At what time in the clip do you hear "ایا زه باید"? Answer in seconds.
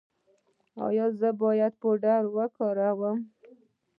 0.85-1.73